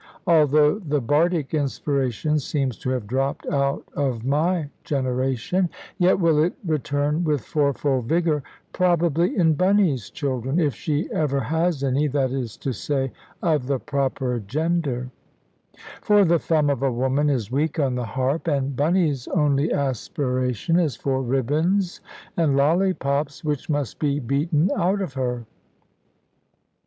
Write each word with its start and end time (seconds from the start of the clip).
although 0.25 0.79
the 0.79 0.99
Bardic 0.99 1.53
inspiration 1.53 2.39
seems 2.39 2.75
to 2.79 2.89
have 2.89 3.05
dropped 3.05 3.45
out 3.45 3.83
of 3.93 4.25
my 4.25 4.67
generation, 4.83 5.69
yet 5.99 6.19
will 6.19 6.43
it 6.43 6.55
return 6.65 7.23
with 7.23 7.45
fourfold 7.45 8.05
vigour, 8.05 8.41
probably 8.73 9.37
in 9.37 9.53
Bunny's 9.53 10.09
children, 10.09 10.57
if 10.59 10.73
she 10.73 11.07
ever 11.11 11.39
has 11.39 11.83
any, 11.83 12.07
that 12.07 12.31
is 12.31 12.57
to 12.57 12.73
say, 12.73 13.11
of 13.43 13.67
the 13.67 13.77
proper 13.77 14.39
gender; 14.39 15.11
for 16.01 16.25
the 16.25 16.39
thumb 16.39 16.71
of 16.71 16.81
a 16.81 16.91
woman 16.91 17.29
is 17.29 17.51
weak 17.51 17.77
on 17.79 17.93
the 17.93 18.03
harp. 18.05 18.47
And 18.47 18.75
Bunny's 18.75 19.27
only 19.27 19.71
aspiration 19.71 20.79
is 20.79 20.95
for 20.95 21.21
ribbons 21.21 22.01
and 22.35 22.57
lollipops, 22.57 23.43
which 23.43 23.69
must 23.69 23.99
be 23.99 24.19
beaten 24.19 24.71
out 24.75 24.99
of 24.99 25.13
her. 25.13 25.45